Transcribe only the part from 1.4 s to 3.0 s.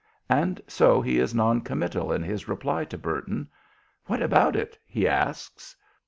committal in his reply to